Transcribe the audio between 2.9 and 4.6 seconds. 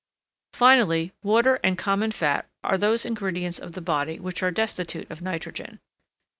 ingredients of the body which are